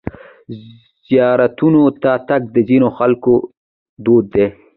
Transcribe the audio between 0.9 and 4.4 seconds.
زیارتونو ته تګ د ځینو خلکو دود